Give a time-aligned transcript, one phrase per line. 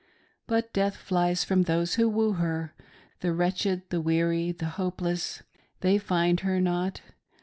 [0.47, 2.73] But death iiies from those who woo her;
[3.19, 5.43] the wretched, the weary, the hopeless,
[5.81, 7.01] they find her not.